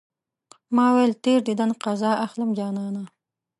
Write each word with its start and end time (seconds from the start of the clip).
ما 0.75 0.85
ويل 0.95 1.11
تېر 1.23 1.39
ديدن 1.47 1.71
قضا 1.83 2.11
اخلم 2.25 2.49
جانانه 2.59 3.03